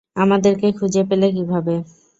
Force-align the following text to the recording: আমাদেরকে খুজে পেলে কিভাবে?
আমাদেরকে 0.15 0.67
খুজে 0.77 1.01
পেলে 1.09 1.27
কিভাবে? 1.35 1.75